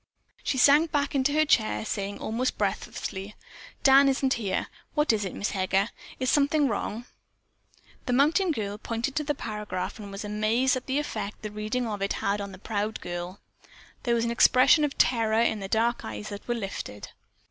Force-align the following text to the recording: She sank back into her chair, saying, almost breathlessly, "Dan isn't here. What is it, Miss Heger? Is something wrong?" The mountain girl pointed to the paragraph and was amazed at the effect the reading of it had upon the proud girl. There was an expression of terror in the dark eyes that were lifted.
She 0.43 0.57
sank 0.57 0.91
back 0.91 1.13
into 1.13 1.31
her 1.33 1.45
chair, 1.45 1.85
saying, 1.85 2.17
almost 2.17 2.57
breathlessly, 2.57 3.35
"Dan 3.83 4.09
isn't 4.09 4.33
here. 4.33 4.65
What 4.95 5.13
is 5.13 5.25
it, 5.25 5.35
Miss 5.35 5.51
Heger? 5.51 5.89
Is 6.19 6.31
something 6.31 6.67
wrong?" 6.67 7.05
The 8.07 8.13
mountain 8.13 8.49
girl 8.51 8.79
pointed 8.79 9.15
to 9.17 9.23
the 9.23 9.35
paragraph 9.35 9.99
and 9.99 10.11
was 10.11 10.25
amazed 10.25 10.75
at 10.75 10.87
the 10.87 10.97
effect 10.97 11.43
the 11.43 11.51
reading 11.51 11.85
of 11.85 12.01
it 12.01 12.13
had 12.13 12.39
upon 12.41 12.51
the 12.51 12.57
proud 12.57 12.99
girl. 12.99 13.41
There 14.01 14.15
was 14.15 14.25
an 14.25 14.31
expression 14.31 14.83
of 14.83 14.97
terror 14.97 15.39
in 15.39 15.59
the 15.59 15.67
dark 15.67 16.03
eyes 16.03 16.29
that 16.29 16.47
were 16.47 16.55
lifted. 16.55 17.09